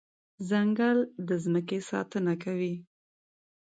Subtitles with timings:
[0.49, 0.97] ځنګل
[1.27, 2.75] د ځمکې ساتنه کوي.